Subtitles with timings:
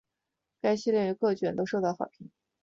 [0.61, 2.31] 该系列各卷都受到了好评。